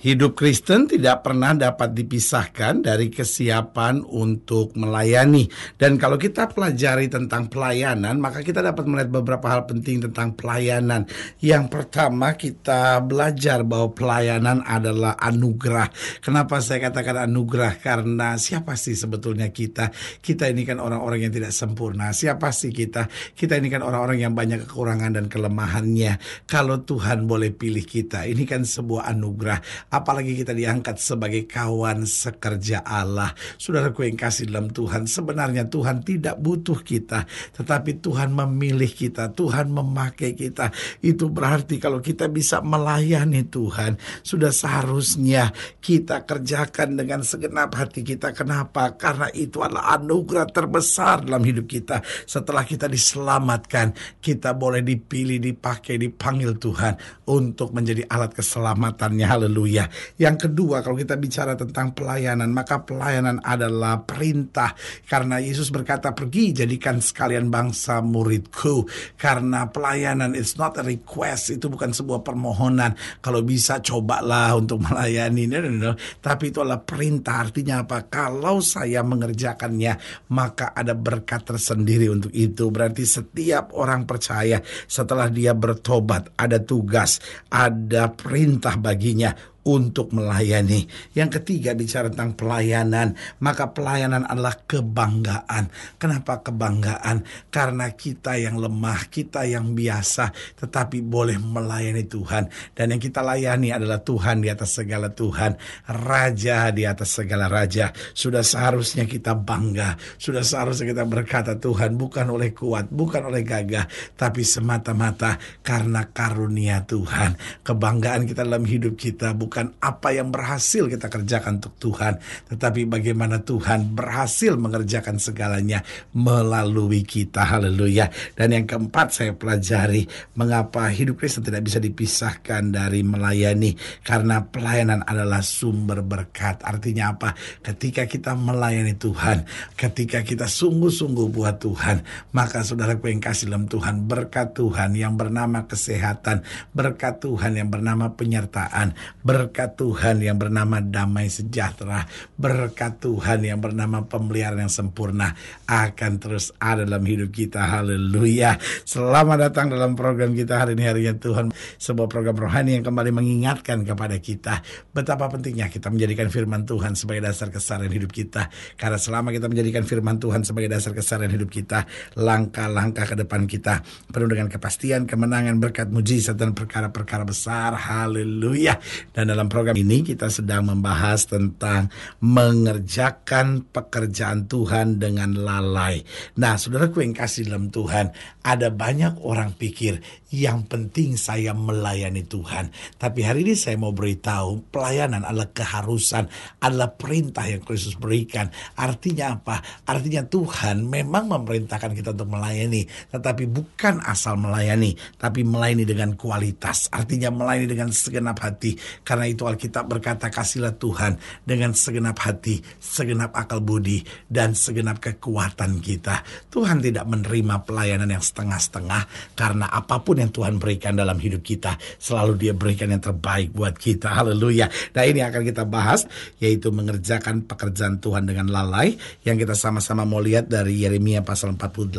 Hidup 0.00 0.32
Kristen 0.32 0.88
tidak 0.88 1.28
pernah 1.28 1.52
dapat 1.52 1.92
dipisahkan 1.92 2.80
dari 2.80 3.12
kesiapan 3.12 4.00
untuk 4.00 4.72
melayani. 4.72 5.44
Dan 5.76 6.00
kalau 6.00 6.16
kita 6.16 6.48
pelajari 6.48 7.12
tentang 7.12 7.52
pelayanan, 7.52 8.16
maka 8.16 8.40
kita 8.40 8.64
dapat 8.64 8.88
melihat 8.88 9.12
beberapa 9.20 9.52
hal 9.52 9.68
penting 9.68 10.00
tentang 10.08 10.32
pelayanan. 10.32 11.04
Yang 11.44 11.64
pertama, 11.68 12.32
kita 12.32 13.04
belajar 13.04 13.60
bahwa 13.60 13.92
pelayanan 13.92 14.64
adalah 14.64 15.20
anugerah. 15.20 15.92
Kenapa 16.24 16.64
saya 16.64 16.88
katakan 16.88 17.28
anugerah? 17.28 17.76
Karena 17.84 18.40
siapa 18.40 18.80
sih 18.80 18.96
sebetulnya 18.96 19.52
kita? 19.52 19.92
Kita 20.24 20.48
ini 20.48 20.64
kan 20.64 20.80
orang-orang 20.80 21.28
yang 21.28 21.32
tidak 21.36 21.52
sempurna. 21.52 22.16
Siapa 22.16 22.48
sih 22.56 22.72
kita? 22.72 23.04
Kita 23.36 23.52
ini 23.52 23.68
kan 23.68 23.84
orang-orang 23.84 24.24
yang 24.24 24.32
banyak 24.32 24.64
kekurangan 24.64 25.20
dan 25.20 25.28
kelemahannya. 25.28 26.16
Kalau 26.48 26.80
Tuhan 26.88 27.28
boleh 27.28 27.52
pilih 27.52 27.84
kita, 27.84 28.24
ini 28.24 28.48
kan 28.48 28.64
sebuah 28.64 29.04
anugerah 29.12 29.89
apalagi 29.90 30.38
kita 30.38 30.54
diangkat 30.54 30.96
sebagai 30.96 31.44
kawan 31.50 32.06
sekerja 32.06 32.86
Allah. 32.86 33.34
Saudaraku 33.58 34.06
yang 34.06 34.16
kasih 34.16 34.48
dalam 34.48 34.70
Tuhan, 34.70 35.10
sebenarnya 35.10 35.66
Tuhan 35.66 36.06
tidak 36.06 36.38
butuh 36.38 36.80
kita, 36.80 37.26
tetapi 37.58 37.98
Tuhan 37.98 38.32
memilih 38.32 38.88
kita, 38.88 39.34
Tuhan 39.34 39.68
memakai 39.74 40.38
kita. 40.38 40.70
Itu 41.02 41.28
berarti 41.28 41.82
kalau 41.82 41.98
kita 41.98 42.30
bisa 42.30 42.62
melayani 42.62 43.44
Tuhan, 43.50 43.98
sudah 44.22 44.54
seharusnya 44.54 45.50
kita 45.82 46.22
kerjakan 46.24 46.94
dengan 46.94 47.26
segenap 47.26 47.74
hati 47.74 48.06
kita. 48.06 48.30
Kenapa? 48.30 48.94
Karena 48.94 49.26
itu 49.34 49.60
adalah 49.60 49.98
anugerah 49.98 50.46
terbesar 50.48 51.26
dalam 51.26 51.42
hidup 51.42 51.66
kita. 51.66 52.00
Setelah 52.24 52.62
kita 52.62 52.86
diselamatkan, 52.86 53.92
kita 54.22 54.54
boleh 54.54 54.86
dipilih, 54.86 55.42
dipakai, 55.42 55.98
dipanggil 55.98 56.54
Tuhan 56.56 56.94
untuk 57.26 57.74
menjadi 57.74 58.06
alat 58.06 58.32
keselamatannya. 58.36 59.26
Haleluya. 59.26 59.79
Yang 60.18 60.48
kedua, 60.48 60.82
kalau 60.82 60.96
kita 60.98 61.14
bicara 61.20 61.54
tentang 61.54 61.92
pelayanan, 61.94 62.50
maka 62.50 62.82
pelayanan 62.82 63.38
adalah 63.44 64.02
perintah. 64.02 64.74
Karena 65.06 65.38
Yesus 65.38 65.70
berkata, 65.70 66.12
pergi 66.16 66.64
jadikan 66.64 66.98
sekalian 66.98 67.48
bangsa 67.52 68.02
muridku. 68.02 68.84
Karena 69.14 69.68
pelayanan 69.70 70.34
it's 70.34 70.56
not 70.56 70.76
a 70.80 70.84
request, 70.84 71.54
itu 71.54 71.70
bukan 71.70 71.94
sebuah 71.94 72.24
permohonan. 72.26 72.96
Kalau 73.22 73.44
bisa 73.44 73.78
cobalah 73.80 74.56
untuk 74.56 74.82
melayani. 74.84 75.44
No, 75.46 75.58
no, 75.64 75.70
no. 75.70 75.92
Tapi 76.18 76.50
itu 76.50 76.60
adalah 76.60 76.82
perintah. 76.82 77.46
Artinya 77.46 77.86
apa? 77.86 78.08
Kalau 78.10 78.58
saya 78.64 79.00
mengerjakannya, 79.06 80.26
maka 80.32 80.72
ada 80.74 80.96
berkat 80.96 81.46
tersendiri 81.46 82.10
untuk 82.10 82.32
itu. 82.34 82.68
Berarti 82.68 83.04
setiap 83.04 83.76
orang 83.76 84.04
percaya 84.04 84.60
setelah 84.86 85.28
dia 85.30 85.52
bertobat, 85.56 86.34
ada 86.36 86.58
tugas, 86.62 87.18
ada 87.50 88.10
perintah 88.12 88.74
baginya 88.78 89.32
untuk 89.70 90.10
melayani. 90.10 90.90
Yang 91.14 91.38
ketiga 91.38 91.78
bicara 91.78 92.10
tentang 92.10 92.34
pelayanan, 92.34 93.14
maka 93.38 93.70
pelayanan 93.70 94.26
adalah 94.26 94.58
kebanggaan. 94.66 95.70
Kenapa 95.94 96.42
kebanggaan? 96.42 97.22
Karena 97.54 97.94
kita 97.94 98.34
yang 98.34 98.58
lemah, 98.58 99.06
kita 99.06 99.46
yang 99.46 99.78
biasa, 99.78 100.34
tetapi 100.58 101.06
boleh 101.06 101.38
melayani 101.38 102.02
Tuhan. 102.10 102.50
Dan 102.74 102.98
yang 102.98 103.02
kita 103.02 103.22
layani 103.22 103.70
adalah 103.70 104.02
Tuhan 104.02 104.42
di 104.42 104.50
atas 104.50 104.74
segala 104.74 105.14
Tuhan, 105.14 105.54
Raja 105.86 106.74
di 106.74 106.82
atas 106.82 107.14
segala 107.22 107.46
Raja. 107.46 107.94
Sudah 108.10 108.42
seharusnya 108.42 109.06
kita 109.06 109.38
bangga, 109.38 109.94
sudah 110.18 110.42
seharusnya 110.42 110.90
kita 110.90 111.06
berkata 111.06 111.54
Tuhan 111.62 111.94
bukan 111.94 112.26
oleh 112.26 112.50
kuat, 112.50 112.90
bukan 112.90 113.30
oleh 113.30 113.46
gagah, 113.46 113.86
tapi 114.18 114.42
semata-mata 114.42 115.38
karena 115.62 116.10
karunia 116.10 116.82
Tuhan. 116.82 117.62
Kebanggaan 117.62 118.26
kita 118.26 118.42
dalam 118.42 118.64
hidup 118.64 118.96
kita 118.96 119.36
bukan 119.36 119.59
bukan 119.60 119.76
apa 119.84 120.08
yang 120.16 120.32
berhasil 120.32 120.88
kita 120.88 121.12
kerjakan 121.12 121.60
untuk 121.60 121.76
Tuhan, 121.76 122.16
tetapi 122.48 122.88
bagaimana 122.88 123.44
Tuhan 123.44 123.92
berhasil 123.92 124.56
mengerjakan 124.56 125.20
segalanya 125.20 125.84
melalui 126.16 127.04
kita. 127.04 127.44
Haleluya. 127.44 128.08
Dan 128.32 128.56
yang 128.56 128.64
keempat 128.64 129.12
saya 129.12 129.36
pelajari 129.36 130.08
mengapa 130.32 130.88
hidup 130.88 131.20
Kristen 131.20 131.44
tidak 131.44 131.68
bisa 131.68 131.76
dipisahkan 131.76 132.72
dari 132.72 133.04
melayani 133.04 133.76
karena 134.00 134.40
pelayanan 134.48 135.04
adalah 135.04 135.44
sumber 135.44 136.00
berkat. 136.00 136.64
Artinya 136.64 137.12
apa? 137.12 137.36
Ketika 137.60 138.08
kita 138.08 138.32
melayani 138.32 138.96
Tuhan, 138.96 139.44
ketika 139.76 140.24
kita 140.24 140.48
sungguh-sungguh 140.48 141.28
buat 141.28 141.60
Tuhan, 141.60 142.00
maka 142.32 142.64
saudaraku 142.64 143.12
yang 143.12 143.20
kasih 143.20 143.52
dalam 143.52 143.68
Tuhan, 143.68 144.08
berkat 144.08 144.56
Tuhan 144.56 144.96
yang 144.96 145.20
bernama 145.20 145.68
kesehatan, 145.68 146.48
berkat 146.72 147.20
Tuhan 147.20 147.60
yang 147.60 147.68
bernama 147.68 148.16
penyertaan, 148.16 148.96
ber 149.20 149.39
berkat 149.40 149.72
Tuhan 149.80 150.20
yang 150.20 150.36
bernama 150.36 150.84
damai 150.84 151.32
sejahtera, 151.32 152.04
berkat 152.36 153.00
Tuhan 153.00 153.40
yang 153.40 153.56
bernama 153.56 154.04
pemeliharaan 154.04 154.68
yang 154.68 154.72
sempurna 154.72 155.32
akan 155.64 156.20
terus 156.20 156.52
ada 156.60 156.84
dalam 156.84 157.00
hidup 157.08 157.32
kita. 157.32 157.64
Haleluya. 157.64 158.60
Selamat 158.84 159.48
datang 159.48 159.72
dalam 159.72 159.96
program 159.96 160.36
kita 160.36 160.60
hari 160.60 160.76
ini 160.76 160.84
harinya 160.84 161.16
Tuhan. 161.16 161.56
Sebuah 161.56 162.12
program 162.12 162.36
rohani 162.36 162.76
yang 162.76 162.84
kembali 162.84 163.16
mengingatkan 163.16 163.80
kepada 163.88 164.20
kita 164.20 164.60
betapa 164.92 165.32
pentingnya 165.32 165.72
kita 165.72 165.88
menjadikan 165.88 166.28
firman 166.28 166.68
Tuhan 166.68 166.92
sebagai 166.92 167.24
dasar 167.24 167.48
kesarian 167.48 167.88
hidup 167.88 168.12
kita. 168.12 168.52
Karena 168.76 169.00
selama 169.00 169.32
kita 169.32 169.48
menjadikan 169.48 169.88
firman 169.88 170.20
Tuhan 170.20 170.44
sebagai 170.44 170.68
dasar 170.68 170.92
kesarian 170.92 171.32
hidup 171.32 171.48
kita, 171.48 171.88
langkah-langkah 172.12 173.08
ke 173.08 173.16
depan 173.16 173.48
kita 173.48 173.80
penuh 174.12 174.28
dengan 174.28 174.52
kepastian, 174.52 175.08
kemenangan, 175.08 175.56
berkat, 175.56 175.88
mujizat 175.88 176.36
dan 176.36 176.52
perkara-perkara 176.52 177.24
besar. 177.24 177.72
Haleluya. 177.72 178.76
Dan 179.16 179.29
dalam 179.30 179.46
program 179.46 179.78
ini 179.78 180.02
kita 180.02 180.26
sedang 180.26 180.66
membahas 180.66 181.30
tentang 181.30 181.86
mengerjakan 182.18 183.70
pekerjaan 183.70 184.50
Tuhan 184.50 184.98
dengan 184.98 185.38
lalai. 185.38 186.02
Nah, 186.34 186.58
saudaraku 186.58 187.06
yang 187.06 187.14
kasih 187.14 187.46
dalam 187.46 187.70
Tuhan, 187.70 188.10
ada 188.42 188.74
banyak 188.74 189.22
orang 189.22 189.54
pikir 189.54 190.02
yang 190.30 190.66
penting 190.66 191.18
saya 191.18 191.50
melayani 191.50 192.22
Tuhan. 192.22 192.70
Tapi 192.96 193.20
hari 193.26 193.42
ini 193.42 193.58
saya 193.58 193.74
mau 193.74 193.90
beritahu 193.90 194.70
pelayanan 194.70 195.26
adalah 195.26 195.50
keharusan, 195.50 196.30
adalah 196.62 196.94
perintah 196.94 197.44
yang 197.50 197.62
Kristus 197.66 197.98
berikan. 197.98 198.46
Artinya 198.78 199.38
apa? 199.38 199.62
Artinya 199.86 200.22
Tuhan 200.26 200.86
memang 200.86 201.26
memerintahkan 201.34 201.92
kita 201.98 202.14
untuk 202.14 202.30
melayani, 202.30 202.86
tetapi 203.10 203.50
bukan 203.50 203.98
asal 204.06 204.38
melayani, 204.38 204.94
tapi 205.18 205.42
melayani 205.42 205.82
dengan 205.82 206.14
kualitas. 206.14 206.86
Artinya 206.94 207.34
melayani 207.34 207.66
dengan 207.66 207.90
segenap 207.90 208.38
hati. 208.38 208.78
Karena 209.02 209.19
karena 209.20 209.36
itu 209.36 209.44
Alkitab 209.44 209.84
berkata 209.84 210.32
kasihlah 210.32 210.80
Tuhan 210.80 211.20
dengan 211.44 211.76
segenap 211.76 212.24
hati, 212.24 212.64
segenap 212.80 213.36
akal 213.36 213.60
budi, 213.60 214.00
dan 214.32 214.56
segenap 214.56 214.96
kekuatan 214.96 215.76
kita. 215.84 216.24
Tuhan 216.48 216.80
tidak 216.80 217.04
menerima 217.04 217.68
pelayanan 217.68 218.08
yang 218.08 218.24
setengah-setengah 218.24 219.36
karena 219.36 219.68
apa 219.68 220.00
pun 220.00 220.24
yang 220.24 220.32
Tuhan 220.32 220.56
berikan 220.56 220.96
dalam 220.96 221.20
hidup 221.20 221.44
kita, 221.44 221.76
selalu 222.00 222.40
dia 222.40 222.56
berikan 222.56 222.88
yang 222.88 223.04
terbaik 223.04 223.52
buat 223.52 223.76
kita. 223.76 224.08
Haleluya. 224.08 224.72
Nah 224.96 225.04
ini 225.04 225.20
akan 225.20 225.44
kita 225.44 225.68
bahas, 225.68 226.08
yaitu 226.40 226.72
mengerjakan 226.72 227.44
pekerjaan 227.44 228.00
Tuhan 228.00 228.24
dengan 228.24 228.48
lalai, 228.48 228.96
yang 229.28 229.36
kita 229.36 229.52
sama-sama 229.52 230.08
mau 230.08 230.24
lihat 230.24 230.48
dari 230.48 230.80
Yeremia 230.80 231.28
pasal 231.28 231.60
48. 231.60 231.92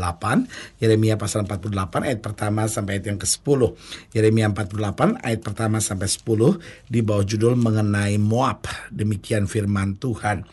Yeremia 0.82 1.22
pasal 1.22 1.46
48 1.46 1.70
ayat 2.02 2.18
pertama 2.26 2.66
sampai 2.66 2.98
ayat 2.98 3.14
yang 3.14 3.22
ke-10. 3.22 3.62
Yeremia 4.18 4.50
48 4.50 5.22
ayat 5.22 5.40
pertama 5.46 5.78
sampai 5.78 6.10
10 6.10 6.82
di 6.90 7.11
bawah 7.12 7.28
judul 7.28 7.60
mengenai 7.60 8.16
Moab. 8.16 8.64
Demikian 8.88 9.52
firman 9.52 10.00
Tuhan. 10.00 10.48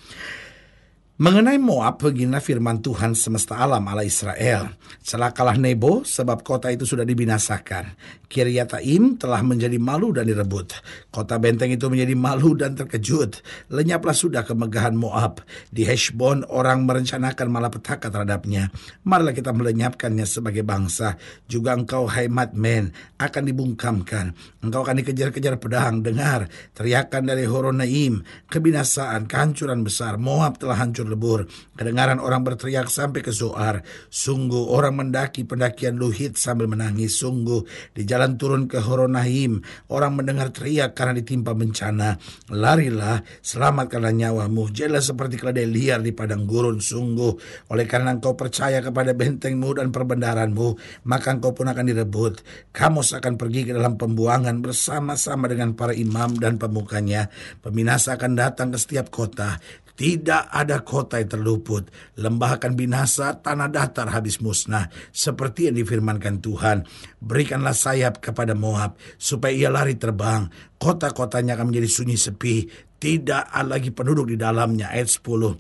Mengenai 1.19 1.59
Moab, 1.59 1.99
beginilah 1.99 2.38
firman 2.38 2.79
Tuhan 2.79 3.11
semesta 3.19 3.59
alam 3.59 3.82
ala 3.91 4.06
Israel. 4.06 4.79
Celakalah 5.03 5.59
Nebo, 5.59 6.06
sebab 6.06 6.47
kota 6.47 6.70
itu 6.70 6.87
sudah 6.87 7.03
dibinasakan. 7.03 7.99
Kiryataim 8.31 9.19
telah 9.19 9.43
menjadi 9.43 9.82
malu 9.82 10.15
dan 10.15 10.31
direbut. 10.31 10.79
Kota 11.11 11.35
benteng 11.43 11.75
itu 11.75 11.91
menjadi 11.91 12.15
malu 12.15 12.55
dan 12.55 12.79
terkejut. 12.79 13.43
Lenyaplah 13.67 14.15
sudah 14.15 14.47
kemegahan 14.47 14.94
Moab. 14.94 15.43
Di 15.75 15.82
Heshbon 15.82 16.47
orang 16.47 16.87
merencanakan 16.87 17.50
malapetaka 17.50 18.14
terhadapnya. 18.14 18.71
Marilah 19.03 19.35
kita 19.35 19.50
melenyapkannya 19.50 20.23
sebagai 20.23 20.62
bangsa. 20.62 21.19
Juga 21.50 21.75
engkau, 21.75 22.06
hai 22.06 22.31
Madmen, 22.31 22.94
akan 23.19 23.43
dibungkamkan. 23.43 24.38
Engkau 24.62 24.87
akan 24.87 25.03
dikejar-kejar 25.03 25.59
pedang. 25.59 25.99
Dengar, 25.99 26.47
teriakan 26.79 27.26
dari 27.26 27.43
Horonaim. 27.43 28.23
Kebinasaan, 28.47 29.26
kehancuran 29.26 29.82
besar. 29.82 30.14
Moab 30.14 30.62
telah 30.62 30.79
hancur 30.79 31.07
lebur. 31.10 31.50
Kedengaran 31.75 32.22
orang 32.22 32.46
berteriak 32.46 32.87
sampai 32.87 33.26
ke 33.26 33.34
Zoar. 33.34 33.82
Sungguh 34.06 34.70
orang 34.70 34.96
mendaki 34.96 35.43
pendakian 35.43 35.99
Luhit 35.99 36.38
sambil 36.38 36.70
menangis. 36.70 37.19
Sungguh 37.19 37.66
di 37.93 38.06
jalan 38.06 38.38
turun 38.38 38.70
ke 38.70 38.78
Horonaim. 38.78 39.60
Orang 39.90 40.14
mendengar 40.14 40.55
teriak 40.55 40.94
karena 40.94 41.19
ditimpa 41.19 41.58
bencana. 41.58 42.14
Larilah, 42.55 43.26
selamatkanlah 43.43 44.14
nyawamu. 44.14 44.70
Jelas 44.70 45.10
seperti 45.10 45.37
keledai 45.37 45.66
liar 45.66 46.00
di 46.00 46.14
padang 46.14 46.46
gurun. 46.46 46.78
Sungguh, 46.78 47.34
oleh 47.75 47.84
karena 47.90 48.14
engkau 48.14 48.38
percaya 48.38 48.78
kepada 48.78 49.11
bentengmu 49.12 49.75
dan 49.75 49.90
perbendaranmu, 49.90 50.78
maka 51.11 51.34
engkau 51.34 51.50
pun 51.50 51.66
akan 51.66 51.84
direbut. 51.90 52.40
Kamu 52.70 53.00
akan 53.00 53.34
pergi 53.40 53.66
ke 53.66 53.72
dalam 53.72 53.96
pembuangan 53.96 54.61
bersama-sama 54.61 55.49
dengan 55.49 55.72
para 55.72 55.96
imam 55.96 56.37
dan 56.37 56.61
pemukanya. 56.61 57.32
Peminasa 57.64 58.20
akan 58.20 58.32
datang 58.37 58.69
ke 58.75 58.78
setiap 58.78 59.08
kota. 59.08 59.56
Tidak 59.99 60.55
ada 60.55 60.87
kota 60.87 61.19
yang 61.19 61.27
terluput. 61.27 61.91
Lembah 62.15 62.62
akan 62.62 62.79
binasa, 62.79 63.35
tanah 63.35 63.67
datar 63.67 64.15
habis 64.15 64.39
musnah. 64.39 64.87
Seperti 65.11 65.67
yang 65.67 65.75
difirmankan 65.75 66.39
Tuhan. 66.39 66.87
Berikanlah 67.19 67.75
sayap 67.75 68.23
kepada 68.23 68.55
Moab, 68.55 68.95
supaya 69.19 69.50
ia 69.50 69.67
lari 69.67 69.99
terbang. 69.99 70.47
Kota-kotanya 70.79 71.59
akan 71.59 71.75
menjadi 71.75 71.91
sunyi 71.91 72.15
sepi. 72.15 72.71
Tidak 73.03 73.50
ada 73.50 73.67
lagi 73.67 73.91
penduduk 73.91 74.31
di 74.31 74.39
dalamnya. 74.39 74.95
Ayat 74.95 75.11
10. 75.11 75.59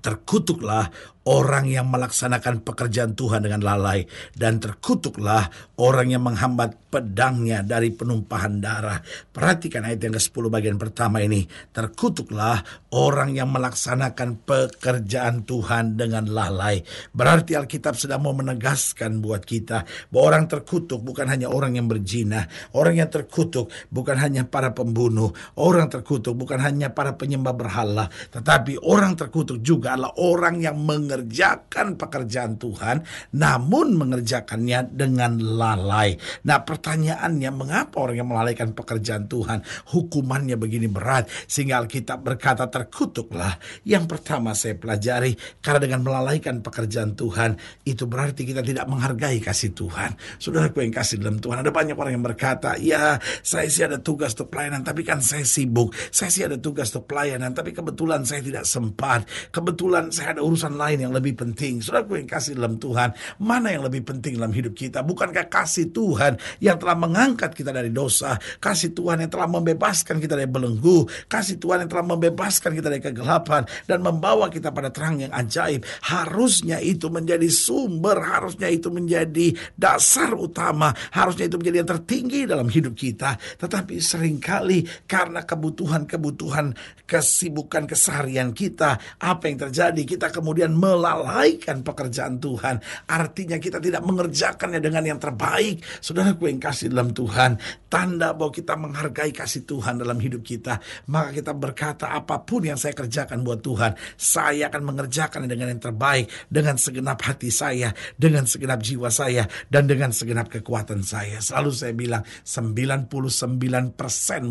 Terkutuklah 0.00 0.88
orang 1.28 1.68
yang 1.68 1.92
melaksanakan 1.92 2.64
pekerjaan 2.64 3.12
Tuhan 3.12 3.44
dengan 3.44 3.60
lalai 3.60 4.08
dan 4.32 4.56
terkutuklah 4.56 5.52
orang 5.76 6.08
yang 6.16 6.24
menghambat 6.24 6.80
pedangnya 6.88 7.60
dari 7.60 7.92
penumpahan 7.92 8.58
darah. 8.58 8.98
Perhatikan 9.30 9.84
ayat 9.84 10.00
yang 10.00 10.14
ke-10 10.16 10.44
bagian 10.48 10.76
pertama 10.80 11.20
ini. 11.20 11.44
Terkutuklah 11.70 12.64
orang 12.96 13.36
yang 13.36 13.52
melaksanakan 13.52 14.42
pekerjaan 14.42 15.44
Tuhan 15.44 15.94
dengan 16.00 16.26
lalai. 16.26 16.82
Berarti 17.12 17.54
Alkitab 17.54 17.94
sedang 17.94 18.24
mau 18.24 18.34
menegaskan 18.34 19.20
buat 19.20 19.44
kita 19.44 20.10
bahwa 20.10 20.24
orang 20.34 20.44
terkutuk 20.48 21.04
bukan 21.04 21.28
hanya 21.28 21.52
orang 21.52 21.76
yang 21.76 21.86
berzina, 21.86 22.48
orang 22.74 22.98
yang 22.98 23.10
terkutuk 23.12 23.70
bukan 23.92 24.16
hanya 24.18 24.48
para 24.48 24.72
pembunuh, 24.74 25.30
orang 25.60 25.86
terkutuk 25.86 26.34
bukan 26.34 26.58
hanya 26.58 26.90
para 26.90 27.14
penyembah 27.14 27.54
berhala, 27.54 28.10
tetapi 28.34 28.82
orang 28.82 29.14
terkutuk 29.14 29.62
juga 29.62 29.94
adalah 29.94 30.12
orang 30.18 30.58
yang 30.58 30.76
meng 30.80 31.10
mengerjakan 31.20 32.00
pekerjaan 32.00 32.56
Tuhan, 32.56 33.04
namun 33.36 33.92
mengerjakannya 34.00 34.88
dengan 34.96 35.36
lalai. 35.36 36.16
Nah, 36.48 36.64
pertanyaannya, 36.64 37.50
mengapa 37.52 38.00
orang 38.00 38.24
yang 38.24 38.30
melalaikan 38.32 38.72
pekerjaan 38.72 39.28
Tuhan, 39.28 39.60
hukumannya 39.92 40.56
begini 40.56 40.88
berat, 40.88 41.28
sehingga 41.44 41.84
Alkitab 41.84 42.24
berkata 42.24 42.72
terkutuklah. 42.72 43.60
Yang 43.84 44.16
pertama 44.16 44.56
saya 44.56 44.80
pelajari, 44.80 45.36
karena 45.60 45.84
dengan 45.84 46.00
melalaikan 46.08 46.64
pekerjaan 46.64 47.12
Tuhan, 47.12 47.60
itu 47.84 48.08
berarti 48.08 48.48
kita 48.48 48.64
tidak 48.64 48.88
menghargai 48.88 49.44
kasih 49.44 49.76
Tuhan. 49.76 50.16
Saudaraku 50.40 50.80
yang 50.80 50.94
kasih 50.96 51.20
dalam 51.20 51.36
Tuhan, 51.36 51.60
ada 51.60 51.68
banyak 51.68 51.94
orang 52.00 52.16
yang 52.16 52.24
berkata, 52.24 52.80
ya 52.80 53.20
saya 53.44 53.68
sih 53.68 53.84
ada 53.84 54.00
tugas 54.00 54.32
untuk 54.40 54.56
pelayanan, 54.56 54.80
tapi 54.80 55.04
kan 55.04 55.20
saya 55.20 55.44
sibuk. 55.44 55.92
Saya 56.08 56.32
sih 56.32 56.48
ada 56.48 56.56
tugas 56.56 56.88
untuk 56.96 57.12
pelayanan, 57.12 57.52
tapi 57.52 57.76
kebetulan 57.76 58.24
saya 58.24 58.40
tidak 58.40 58.64
sempat. 58.64 59.28
Kebetulan 59.52 60.08
saya 60.08 60.40
ada 60.40 60.42
urusan 60.46 60.80
lain 60.80 60.99
yang 61.00 61.12
lebih 61.16 61.34
penting. 61.34 61.80
Saudaraku 61.80 62.20
yang 62.20 62.28
kasih 62.28 62.60
dalam 62.60 62.76
Tuhan, 62.76 63.16
mana 63.40 63.72
yang 63.72 63.82
lebih 63.82 64.04
penting 64.04 64.36
dalam 64.36 64.52
hidup 64.52 64.76
kita? 64.76 65.00
Bukankah 65.00 65.48
kasih 65.48 65.88
Tuhan 65.90 66.36
yang 66.60 66.76
telah 66.76 66.96
mengangkat 66.96 67.56
kita 67.56 67.72
dari 67.72 67.88
dosa, 67.88 68.36
kasih 68.60 68.92
Tuhan 68.92 69.24
yang 69.24 69.32
telah 69.32 69.48
membebaskan 69.48 70.20
kita 70.20 70.36
dari 70.36 70.50
belenggu, 70.50 71.08
kasih 71.26 71.56
Tuhan 71.56 71.86
yang 71.86 71.90
telah 71.90 72.06
membebaskan 72.06 72.76
kita 72.76 72.88
dari 72.92 73.02
kegelapan 73.02 73.64
dan 73.88 74.04
membawa 74.04 74.52
kita 74.52 74.68
pada 74.70 74.92
terang 74.92 75.24
yang 75.24 75.32
ajaib. 75.32 75.82
Harusnya 76.04 76.78
itu 76.78 77.08
menjadi 77.08 77.48
sumber, 77.48 78.20
harusnya 78.20 78.68
itu 78.68 78.92
menjadi 78.92 79.56
dasar 79.74 80.36
utama, 80.36 80.92
harusnya 81.10 81.48
itu 81.48 81.56
menjadi 81.56 81.76
yang 81.82 81.90
tertinggi 81.96 82.40
dalam 82.44 82.68
hidup 82.68 82.92
kita. 82.92 83.40
Tetapi 83.56 83.96
sering 83.98 84.36
kali 84.42 84.84
karena 85.08 85.42
kebutuhan-kebutuhan 85.46 86.76
kesibukan 87.08 87.90
keseharian 87.90 88.54
kita, 88.54 88.98
apa 89.18 89.50
yang 89.50 89.58
terjadi? 89.68 90.02
Kita 90.06 90.30
kemudian 90.30 90.70
melalaikan 90.90 91.86
pekerjaan 91.86 92.42
Tuhan. 92.42 92.82
Artinya 93.06 93.62
kita 93.62 93.78
tidak 93.78 94.02
mengerjakannya 94.02 94.82
dengan 94.82 95.06
yang 95.06 95.20
terbaik. 95.22 95.78
Saudara 96.02 96.34
yang 96.34 96.58
kasih 96.58 96.90
dalam 96.90 97.14
Tuhan, 97.14 97.54
tanda 97.86 98.34
bahwa 98.34 98.50
kita 98.50 98.74
menghargai 98.74 99.30
kasih 99.30 99.62
Tuhan 99.62 100.02
dalam 100.02 100.18
hidup 100.18 100.42
kita. 100.42 100.82
Maka 101.06 101.30
kita 101.30 101.52
berkata 101.54 102.10
apa 102.10 102.42
pun 102.42 102.66
yang 102.66 102.80
saya 102.80 102.96
kerjakan 102.96 103.44
buat 103.46 103.62
Tuhan, 103.62 103.94
saya 104.16 104.66
akan 104.66 104.82
mengerjakannya 104.82 105.46
dengan 105.46 105.70
yang 105.70 105.82
terbaik, 105.82 106.26
dengan 106.50 106.74
segenap 106.74 107.22
hati 107.22 107.52
saya, 107.52 107.94
dengan 108.16 108.48
segenap 108.48 108.82
jiwa 108.82 109.12
saya, 109.12 109.46
dan 109.68 109.86
dengan 109.86 110.10
segenap 110.10 110.48
kekuatan 110.50 111.04
saya. 111.04 111.38
Selalu 111.38 111.70
saya 111.70 111.92
bilang 111.92 112.22
99% 112.42 113.94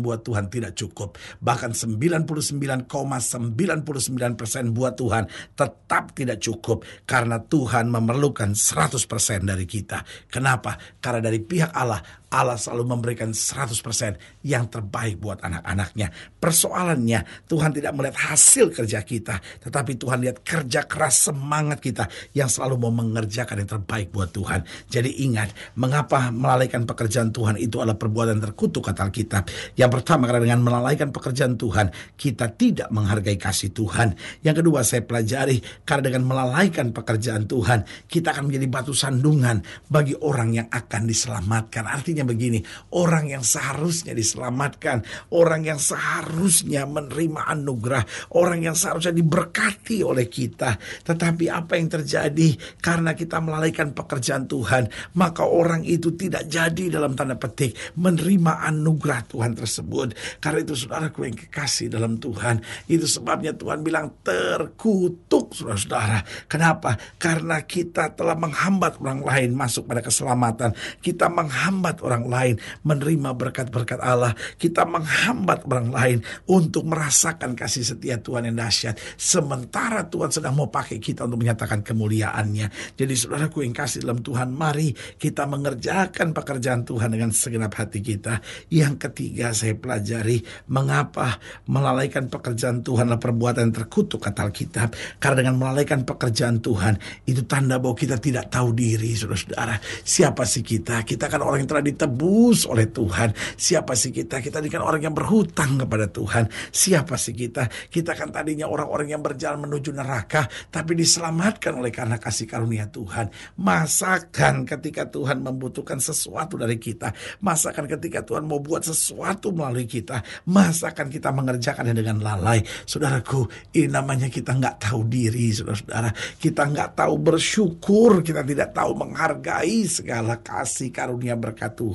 buat 0.00 0.22
Tuhan 0.22 0.46
tidak 0.48 0.72
cukup. 0.78 1.18
Bahkan 1.42 1.74
99,99% 1.74 2.86
,99 2.86 4.70
buat 4.70 4.94
Tuhan 4.94 5.24
tetap 5.58 6.14
tidak 6.14 6.29
tidak 6.30 6.46
cukup 6.46 6.86
karena 7.02 7.42
Tuhan 7.42 7.90
memerlukan 7.90 8.54
100% 8.54 9.42
dari 9.42 9.66
kita. 9.66 10.06
Kenapa? 10.30 10.78
Karena 11.02 11.26
dari 11.26 11.42
pihak 11.42 11.74
Allah 11.74 11.98
Allah 12.30 12.54
selalu 12.54 12.94
memberikan 12.94 13.34
100% 13.34 14.46
yang 14.46 14.70
terbaik 14.70 15.18
buat 15.18 15.42
anak-anaknya. 15.42 16.14
Persoalannya, 16.38 17.26
Tuhan 17.50 17.74
tidak 17.74 17.92
melihat 17.98 18.30
hasil 18.30 18.70
kerja 18.70 19.02
kita, 19.02 19.42
tetapi 19.66 19.98
Tuhan 19.98 20.22
lihat 20.22 20.46
kerja 20.46 20.86
keras 20.86 21.26
semangat 21.26 21.82
kita 21.82 22.06
yang 22.30 22.46
selalu 22.46 22.78
mau 22.78 22.94
mengerjakan 22.94 23.66
yang 23.66 23.70
terbaik 23.74 24.14
buat 24.14 24.30
Tuhan. 24.30 24.62
Jadi 24.86 25.26
ingat, 25.26 25.50
mengapa 25.74 26.30
melalaikan 26.30 26.86
pekerjaan 26.86 27.34
Tuhan 27.34 27.58
itu 27.58 27.82
adalah 27.82 27.98
perbuatan 27.98 28.38
terkutuk 28.38 28.86
kata 28.86 29.10
Alkitab. 29.10 29.50
Yang 29.74 29.90
pertama, 29.98 30.30
karena 30.30 30.46
dengan 30.46 30.62
melalaikan 30.62 31.10
pekerjaan 31.10 31.58
Tuhan, 31.58 31.90
kita 32.14 32.54
tidak 32.54 32.94
menghargai 32.94 33.34
kasih 33.34 33.74
Tuhan. 33.74 34.14
Yang 34.46 34.62
kedua, 34.62 34.86
saya 34.86 35.02
pelajari, 35.02 35.58
karena 35.82 36.14
dengan 36.14 36.30
melalaikan 36.30 36.94
pekerjaan 36.94 37.50
Tuhan, 37.50 37.82
kita 38.06 38.38
akan 38.38 38.46
menjadi 38.46 38.66
batu 38.70 38.94
sandungan 38.94 39.66
bagi 39.90 40.14
orang 40.22 40.54
yang 40.54 40.68
akan 40.70 41.10
diselamatkan. 41.10 41.90
Artinya 41.90 42.19
Artinya 42.20 42.36
begini, 42.36 42.60
orang 43.00 43.32
yang 43.32 43.40
seharusnya 43.40 44.12
diselamatkan, 44.12 45.00
orang 45.32 45.64
yang 45.64 45.80
seharusnya 45.80 46.84
menerima 46.84 47.48
anugerah, 47.48 48.04
orang 48.36 48.60
yang 48.60 48.76
seharusnya 48.76 49.16
diberkati 49.16 50.04
oleh 50.04 50.28
kita. 50.28 50.76
Tetapi 51.00 51.48
apa 51.48 51.80
yang 51.80 51.88
terjadi 51.88 52.60
karena 52.84 53.16
kita 53.16 53.40
melalaikan 53.40 53.96
pekerjaan 53.96 54.44
Tuhan, 54.44 54.92
maka 55.16 55.48
orang 55.48 55.80
itu 55.88 56.12
tidak 56.12 56.44
jadi 56.44 56.92
dalam 56.92 57.16
tanda 57.16 57.40
petik 57.40 57.72
menerima 57.96 58.68
anugerah 58.68 59.24
Tuhan 59.24 59.56
tersebut. 59.56 60.12
Karena 60.44 60.60
itu 60.60 60.76
saudaraku 60.76 61.24
yang 61.24 61.40
kekasih 61.40 61.88
dalam 61.88 62.20
Tuhan, 62.20 62.60
itu 62.84 63.08
sebabnya 63.08 63.56
Tuhan 63.56 63.80
bilang 63.80 64.12
terkutuk 64.20 65.56
saudara-saudara. 65.56 66.20
Kenapa? 66.52 67.00
Karena 67.16 67.64
kita 67.64 68.12
telah 68.12 68.36
menghambat 68.36 69.00
orang 69.00 69.24
lain 69.24 69.56
masuk 69.56 69.88
pada 69.88 70.04
keselamatan. 70.04 70.76
Kita 71.00 71.32
menghambat 71.32 72.02
orang 72.02 72.09
lain 72.26 72.54
menerima 72.82 73.30
berkat-berkat 73.38 74.02
Allah. 74.02 74.34
Kita 74.58 74.82
menghambat 74.82 75.62
orang 75.70 75.90
lain 75.94 76.18
untuk 76.50 76.90
merasakan 76.90 77.54
kasih 77.54 77.86
setia 77.86 78.18
Tuhan 78.18 78.50
yang 78.50 78.58
dahsyat. 78.58 78.98
Sementara 79.14 80.02
Tuhan 80.10 80.34
sedang 80.34 80.58
mau 80.58 80.66
pakai 80.66 80.98
kita 80.98 81.30
untuk 81.30 81.46
menyatakan 81.46 81.86
kemuliaannya. 81.86 82.98
Jadi 82.98 83.14
saudaraku 83.14 83.62
yang 83.62 83.76
kasih 83.76 84.02
dalam 84.02 84.18
Tuhan, 84.24 84.50
mari 84.50 84.90
kita 84.96 85.46
mengerjakan 85.46 86.34
pekerjaan 86.34 86.82
Tuhan 86.82 87.14
dengan 87.14 87.30
segenap 87.30 87.72
hati 87.78 88.02
kita. 88.02 88.42
Yang 88.72 89.08
ketiga 89.08 89.54
saya 89.54 89.76
pelajari 89.76 90.42
mengapa 90.72 91.38
melalaikan 91.68 92.26
pekerjaan 92.26 92.82
Tuhan 92.82 93.06
adalah 93.06 93.22
perbuatan 93.22 93.70
yang 93.70 93.76
terkutuk 93.84 94.24
kata 94.24 94.48
Alkitab. 94.48 94.88
Karena 95.20 95.44
dengan 95.44 95.56
melalaikan 95.60 96.02
pekerjaan 96.02 96.58
Tuhan 96.64 96.96
itu 97.28 97.44
tanda 97.44 97.76
bahwa 97.76 97.94
kita 97.94 98.16
tidak 98.16 98.48
tahu 98.48 98.72
diri 98.72 99.12
saudara-saudara. 99.12 99.76
Siapa 100.02 100.42
sih 100.48 100.64
kita? 100.64 101.04
Kita 101.04 101.28
kan 101.28 101.44
orang 101.44 101.64
yang 101.66 101.70
telah 101.70 101.84
ditebus 102.00 102.64
oleh 102.64 102.88
Tuhan. 102.88 103.36
Siapa 103.60 103.92
sih 103.92 104.08
kita? 104.08 104.40
Kita 104.40 104.64
ini 104.64 104.72
kan 104.72 104.80
orang 104.80 105.04
yang 105.04 105.12
berhutang 105.12 105.76
kepada 105.84 106.08
Tuhan. 106.08 106.48
Siapa 106.72 107.20
sih 107.20 107.36
kita? 107.36 107.68
Kita 107.92 108.16
kan 108.16 108.32
tadinya 108.32 108.64
orang-orang 108.72 109.12
yang 109.12 109.20
berjalan 109.20 109.68
menuju 109.68 109.92
neraka, 109.92 110.48
tapi 110.72 110.96
diselamatkan 110.96 111.76
oleh 111.76 111.92
karena 111.92 112.16
kasih 112.16 112.48
karunia 112.48 112.88
Tuhan. 112.88 113.28
Masakan 113.60 114.64
ketika 114.64 115.12
Tuhan 115.12 115.44
membutuhkan 115.44 116.00
sesuatu 116.00 116.56
dari 116.56 116.80
kita, 116.80 117.12
masakan 117.44 117.84
ketika 117.84 118.24
Tuhan 118.24 118.48
mau 118.48 118.64
buat 118.64 118.80
sesuatu 118.80 119.52
melalui 119.52 119.84
kita, 119.84 120.24
masakan 120.48 121.12
kita 121.12 121.28
mengerjakannya 121.36 121.92
dengan 121.92 122.24
lalai. 122.24 122.64
Saudaraku, 122.88 123.44
ini 123.76 123.92
namanya 123.92 124.32
kita 124.32 124.56
nggak 124.56 124.88
tahu 124.88 125.04
diri, 125.04 125.52
saudara-saudara. 125.52 126.16
Kita 126.40 126.64
nggak 126.64 126.96
tahu 126.96 127.14
bersyukur, 127.20 128.24
kita 128.24 128.40
tidak 128.40 128.72
tahu 128.72 128.96
menghargai 128.96 129.84
segala 129.84 130.40
kasih 130.40 130.88
karunia 130.88 131.36
berkat 131.36 131.76
Tuhan. 131.76 131.89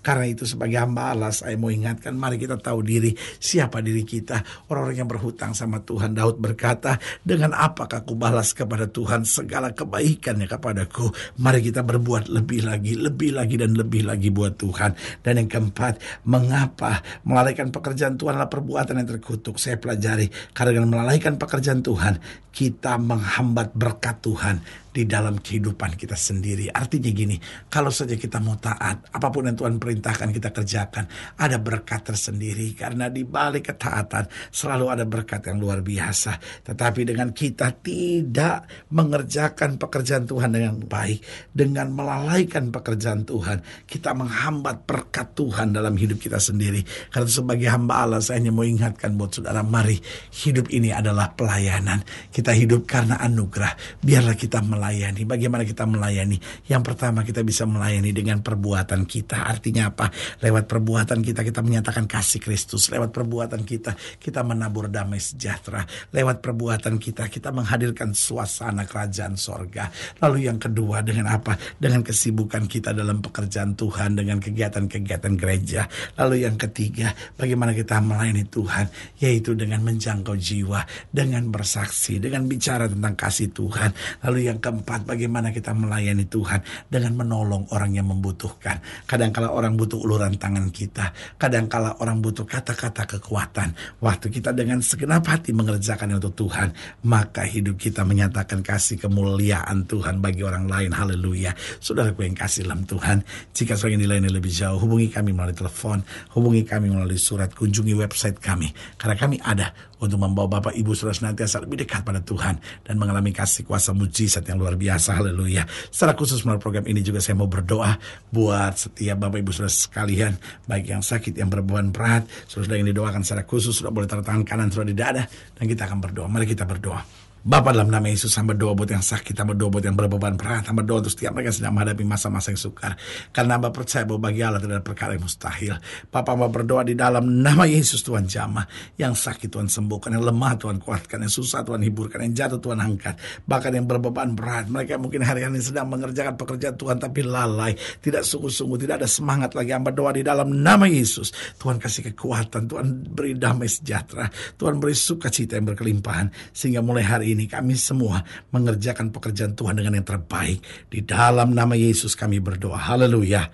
Karena 0.00 0.26
itu 0.28 0.44
sebagai 0.44 0.78
hamba 0.78 1.14
Allah 1.14 1.32
saya 1.34 1.56
mau 1.58 1.72
ingatkan 1.72 2.14
mari 2.14 2.38
kita 2.38 2.58
tahu 2.58 2.84
diri 2.84 3.12
siapa 3.40 3.82
diri 3.82 4.06
kita. 4.06 4.68
Orang-orang 4.68 5.04
yang 5.04 5.10
berhutang 5.10 5.52
sama 5.56 5.82
Tuhan. 5.82 6.14
Daud 6.14 6.38
berkata, 6.38 7.00
dengan 7.22 7.56
apakah 7.56 8.02
aku 8.02 8.14
balas 8.18 8.52
kepada 8.52 8.90
Tuhan 8.90 9.24
segala 9.26 9.72
kebaikannya 9.72 10.46
kepadaku. 10.46 11.10
Mari 11.38 11.60
kita 11.72 11.86
berbuat 11.86 12.28
lebih 12.28 12.66
lagi, 12.66 12.98
lebih 12.98 13.34
lagi 13.36 13.56
dan 13.58 13.74
lebih 13.74 14.06
lagi 14.06 14.28
buat 14.28 14.58
Tuhan. 14.58 15.22
Dan 15.22 15.44
yang 15.44 15.48
keempat, 15.48 16.24
mengapa 16.26 17.00
melalaikan 17.22 17.70
pekerjaan 17.70 18.18
Tuhan 18.18 18.36
adalah 18.36 18.50
perbuatan 18.50 18.98
yang 19.00 19.08
terkutuk. 19.18 19.56
Saya 19.56 19.78
pelajari 19.78 20.28
karena 20.52 20.82
dengan 20.82 20.90
melalaikan 20.98 21.38
pekerjaan 21.38 21.80
Tuhan, 21.80 22.18
kita 22.52 23.00
menghambat 23.00 23.72
berkat 23.72 24.20
Tuhan 24.20 24.81
di 24.92 25.08
dalam 25.08 25.40
kehidupan 25.40 25.96
kita 25.96 26.14
sendiri. 26.14 26.68
Artinya 26.68 27.08
gini, 27.08 27.40
kalau 27.72 27.88
saja 27.88 28.12
kita 28.12 28.38
mau 28.44 28.60
taat, 28.60 29.08
apa 29.08 29.28
pun 29.32 29.48
yang 29.48 29.56
Tuhan 29.56 29.80
perintahkan 29.80 30.28
kita 30.28 30.52
kerjakan, 30.52 31.04
ada 31.40 31.56
berkat 31.56 32.12
tersendiri. 32.12 32.76
Karena 32.76 33.08
di 33.08 33.24
balik 33.24 33.72
ketaatan 33.72 34.28
selalu 34.52 34.92
ada 34.92 35.04
berkat 35.08 35.48
yang 35.48 35.56
luar 35.56 35.80
biasa. 35.80 36.36
Tetapi 36.68 37.08
dengan 37.08 37.32
kita 37.32 37.72
tidak 37.80 38.88
mengerjakan 38.92 39.80
pekerjaan 39.80 40.28
Tuhan 40.28 40.52
dengan 40.52 40.76
baik, 40.84 41.50
dengan 41.50 41.88
melalaikan 41.88 42.68
pekerjaan 42.68 43.24
Tuhan, 43.24 43.88
kita 43.88 44.12
menghambat 44.12 44.84
berkat 44.84 45.32
Tuhan 45.32 45.72
dalam 45.72 45.96
hidup 45.96 46.20
kita 46.20 46.36
sendiri. 46.36 46.84
Karena 47.08 47.32
sebagai 47.32 47.72
hamba 47.72 48.04
Allah, 48.04 48.20
saya 48.20 48.44
hanya 48.44 48.52
mau 48.52 48.68
ingatkan 48.68 49.16
buat 49.16 49.32
saudara, 49.32 49.64
mari 49.64 49.96
hidup 50.44 50.68
ini 50.68 50.92
adalah 50.92 51.32
pelayanan. 51.32 52.04
Kita 52.28 52.52
hidup 52.52 52.84
karena 52.84 53.16
anugerah. 53.24 54.02
Biarlah 54.04 54.36
kita 54.36 54.60
melayani. 54.82 55.22
Bagaimana 55.22 55.62
kita 55.62 55.86
melayani? 55.86 56.42
Yang 56.66 56.82
pertama 56.82 57.22
kita 57.22 57.46
bisa 57.46 57.62
melayani 57.62 58.10
dengan 58.10 58.42
perbuatan 58.42 59.06
kita. 59.06 59.46
Artinya 59.46 59.94
apa? 59.94 60.10
Lewat 60.42 60.66
perbuatan 60.66 61.22
kita 61.22 61.46
kita 61.46 61.62
menyatakan 61.62 62.10
kasih 62.10 62.42
Kristus. 62.42 62.90
Lewat 62.90 63.14
perbuatan 63.14 63.62
kita 63.62 63.94
kita 64.18 64.42
menabur 64.42 64.90
damai 64.90 65.22
sejahtera. 65.22 65.86
Lewat 66.10 66.42
perbuatan 66.42 66.98
kita 66.98 67.30
kita 67.30 67.54
menghadirkan 67.54 68.10
suasana 68.10 68.82
kerajaan 68.82 69.38
sorga. 69.38 69.86
Lalu 70.18 70.50
yang 70.50 70.58
kedua 70.58 71.06
dengan 71.06 71.30
apa? 71.30 71.54
Dengan 71.78 72.02
kesibukan 72.02 72.66
kita 72.66 72.90
dalam 72.90 73.22
pekerjaan 73.22 73.78
Tuhan 73.78 74.18
dengan 74.18 74.42
kegiatan-kegiatan 74.42 75.38
gereja. 75.38 75.86
Lalu 76.18 76.42
yang 76.42 76.58
ketiga, 76.58 77.14
bagaimana 77.38 77.70
kita 77.70 78.02
melayani 78.02 78.42
Tuhan, 78.50 78.90
yaitu 79.22 79.54
dengan 79.54 79.86
menjangkau 79.86 80.34
jiwa, 80.34 80.82
dengan 81.14 81.46
bersaksi, 81.54 82.18
dengan 82.18 82.50
bicara 82.50 82.90
tentang 82.90 83.14
kasih 83.14 83.54
Tuhan. 83.54 83.94
Lalu 84.26 84.50
yang 84.50 84.58
ke 84.58 84.71
keempat, 84.72 85.04
bagaimana 85.04 85.52
kita 85.52 85.76
melayani 85.76 86.24
Tuhan 86.24 86.64
dengan 86.88 87.12
menolong 87.20 87.68
orang 87.76 87.92
yang 87.92 88.08
membutuhkan. 88.08 88.80
Kadangkala 89.04 89.52
orang 89.52 89.76
butuh 89.76 90.00
uluran 90.00 90.40
tangan 90.40 90.72
kita, 90.72 91.12
kadangkala 91.36 92.00
orang 92.00 92.24
butuh 92.24 92.48
kata-kata 92.48 93.04
kekuatan. 93.04 93.76
Waktu 94.00 94.32
kita 94.32 94.56
dengan 94.56 94.80
segenap 94.80 95.28
hati 95.28 95.52
mengerjakan 95.52 96.16
untuk 96.16 96.48
Tuhan, 96.48 96.72
maka 97.04 97.44
hidup 97.44 97.76
kita 97.76 98.00
menyatakan 98.08 98.64
kasih 98.64 98.96
kemuliaan 98.96 99.84
Tuhan 99.84 100.24
bagi 100.24 100.40
orang 100.40 100.64
lain. 100.64 100.96
Haleluya. 100.96 101.52
Saudaraku 101.84 102.24
yang 102.24 102.32
kasih 102.32 102.64
dalam 102.64 102.88
Tuhan, 102.88 103.20
jika 103.52 103.76
saudara 103.76 104.00
dilayani 104.00 104.32
lebih 104.32 104.48
jauh, 104.48 104.80
hubungi 104.80 105.12
kami 105.12 105.36
melalui 105.36 105.52
telepon, 105.52 106.00
hubungi 106.32 106.64
kami 106.64 106.88
melalui 106.88 107.20
surat, 107.20 107.52
kunjungi 107.52 107.92
website 107.92 108.40
kami. 108.40 108.72
Karena 108.96 109.20
kami 109.20 109.36
ada 109.44 109.91
untuk 110.02 110.18
membawa 110.18 110.58
Bapak 110.58 110.74
Ibu 110.74 110.98
Saudara 110.98 111.14
senantiasa 111.14 111.62
lebih 111.62 111.86
dekat 111.86 112.02
pada 112.02 112.18
Tuhan 112.18 112.58
dan 112.82 112.94
mengalami 112.98 113.30
kasih 113.30 113.62
kuasa 113.62 113.94
mujizat 113.94 114.42
yang 114.50 114.58
luar 114.58 114.74
biasa. 114.74 115.14
Haleluya. 115.14 115.62
Secara 115.94 116.18
khusus 116.18 116.42
melalui 116.42 116.58
program 116.58 116.84
ini 116.90 117.06
juga 117.06 117.22
saya 117.22 117.38
mau 117.38 117.46
berdoa 117.46 117.94
buat 118.34 118.74
setiap 118.74 119.22
Bapak 119.22 119.38
Ibu 119.38 119.50
Saudara 119.54 119.70
sekalian, 119.70 120.34
baik 120.66 120.90
yang 120.90 121.02
sakit, 121.06 121.38
yang 121.38 121.46
berbeban 121.46 121.94
berat, 121.94 122.26
saudara 122.50 122.82
yang 122.82 122.90
didoakan 122.90 123.22
secara 123.22 123.46
khusus 123.46 123.78
sudah 123.78 123.94
boleh 123.94 124.10
taruh 124.10 124.26
tangan 124.26 124.42
kanan 124.42 124.68
sudah 124.74 124.90
di 124.90 124.96
dada 124.98 125.22
dan 125.54 125.64
kita 125.70 125.86
akan 125.86 126.02
berdoa. 126.02 126.26
Mari 126.26 126.50
kita 126.50 126.66
berdoa. 126.66 127.21
Bapak 127.42 127.74
dalam 127.74 127.90
nama 127.90 128.06
Yesus 128.06 128.38
hamba 128.38 128.54
doa 128.54 128.70
buat 128.70 128.86
yang 128.86 129.02
sakit, 129.02 129.34
hamba 129.34 129.58
doa 129.58 129.66
buat 129.66 129.82
yang 129.82 129.98
berbeban 129.98 130.38
berat, 130.38 130.70
hamba 130.70 130.86
doa 130.86 131.02
untuk 131.02 131.10
setiap 131.10 131.34
mereka 131.34 131.50
yang 131.50 131.58
sedang 131.58 131.74
menghadapi 131.74 132.06
masa-masa 132.06 132.54
yang 132.54 132.62
sukar. 132.62 132.94
Karena 133.34 133.58
hamba 133.58 133.74
percaya 133.74 134.06
bahwa 134.06 134.30
bagi 134.30 134.46
Allah 134.46 134.62
tidak 134.62 134.78
ada 134.78 134.86
perkara 134.86 135.18
yang 135.18 135.26
mustahil. 135.26 135.74
Bapak 136.06 136.38
hamba 136.38 136.46
berdoa 136.46 136.86
di 136.86 136.94
dalam 136.94 137.42
nama 137.42 137.66
Yesus 137.66 138.06
Tuhan 138.06 138.30
jamah. 138.30 138.62
Yang 138.94 139.26
sakit 139.26 139.50
Tuhan 139.50 139.66
sembuhkan, 139.66 140.14
yang 140.14 140.22
lemah 140.22 140.54
Tuhan 140.54 140.78
kuatkan, 140.78 141.18
yang 141.18 141.34
susah 141.34 141.66
Tuhan 141.66 141.82
hiburkan, 141.82 142.22
yang 142.22 142.30
jatuh 142.30 142.62
Tuhan 142.62 142.78
angkat. 142.78 143.18
Bahkan 143.42 143.70
yang 143.74 143.90
berbeban 143.90 144.38
berat, 144.38 144.70
mereka 144.70 145.02
mungkin 145.02 145.26
hari-hari 145.26 145.58
ini 145.58 145.66
sedang 145.66 145.90
mengerjakan 145.90 146.38
pekerjaan 146.38 146.78
Tuhan 146.78 147.02
tapi 147.02 147.26
lalai. 147.26 147.74
Tidak 147.74 148.22
sungguh-sungguh, 148.22 148.86
tidak 148.86 149.02
ada 149.02 149.10
semangat 149.10 149.58
lagi. 149.58 149.74
Hamba 149.74 149.90
doa 149.90 150.14
di 150.14 150.22
dalam 150.22 150.62
nama 150.62 150.86
Yesus. 150.86 151.58
Tuhan 151.58 151.82
kasih 151.82 152.14
kekuatan, 152.14 152.70
Tuhan 152.70 153.02
beri 153.10 153.34
damai 153.34 153.66
sejahtera. 153.66 154.30
Tuhan 154.54 154.78
beri 154.78 154.94
sukacita 154.94 155.58
yang 155.58 155.66
berkelimpahan. 155.74 156.30
Sehingga 156.54 156.78
mulai 156.86 157.02
hari 157.02 157.31
ini 157.32 157.48
kami 157.48 157.74
semua 157.74 158.22
mengerjakan 158.52 159.10
pekerjaan 159.10 159.56
Tuhan 159.56 159.76
dengan 159.76 159.98
yang 159.98 160.06
terbaik. 160.06 160.60
Di 160.88 161.00
dalam 161.02 161.56
nama 161.56 161.72
Yesus 161.72 162.12
kami 162.14 162.38
berdoa. 162.38 162.76
Haleluya. 162.76 163.48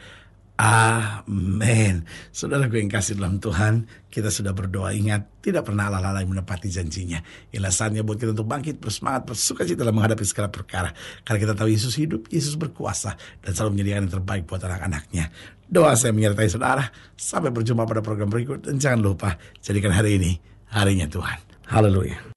Amin. 0.58 2.02
Saudara 2.34 2.66
gue 2.66 2.82
yang 2.82 2.90
kasih 2.90 3.14
dalam 3.14 3.38
Tuhan, 3.38 3.86
kita 4.10 4.26
sudah 4.26 4.50
berdoa. 4.50 4.90
Ingat, 4.90 5.38
tidak 5.38 5.70
pernah 5.70 5.86
lalai 5.86 6.26
menepati 6.26 6.66
janjinya. 6.66 7.22
Inilah 7.54 7.70
saatnya 7.70 8.02
buat 8.02 8.18
kita 8.18 8.34
untuk 8.34 8.50
bangkit, 8.50 8.82
bersemangat, 8.82 9.22
bersuka 9.22 9.62
cita 9.62 9.86
dalam 9.86 9.94
menghadapi 9.94 10.26
segala 10.26 10.50
perkara. 10.50 10.90
Karena 11.22 11.38
kita 11.38 11.54
tahu 11.54 11.70
Yesus 11.70 11.94
hidup, 11.94 12.26
Yesus 12.26 12.58
berkuasa, 12.58 13.14
dan 13.38 13.54
selalu 13.54 13.78
menyediakan 13.78 14.10
yang 14.10 14.14
terbaik 14.18 14.50
buat 14.50 14.58
anak-anaknya. 14.66 15.30
Doa 15.70 15.94
saya 15.94 16.10
menyertai 16.10 16.50
saudara. 16.50 16.90
Sampai 17.14 17.54
berjumpa 17.54 17.86
pada 17.86 18.02
program 18.02 18.26
berikut. 18.26 18.66
Dan 18.66 18.82
jangan 18.82 19.14
lupa, 19.14 19.38
jadikan 19.62 19.94
hari 19.94 20.18
ini 20.18 20.42
harinya 20.74 21.06
Tuhan. 21.06 21.38
Haleluya. 21.70 22.34